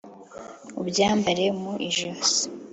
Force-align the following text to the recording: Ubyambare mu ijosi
Ubyambare 0.81 1.45
mu 1.61 1.73
ijosi 1.89 2.41